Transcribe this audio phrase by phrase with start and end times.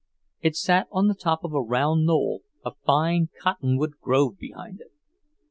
[0.41, 4.91] It sat on the top of a round knoll, a fine cottonwood grove behind it.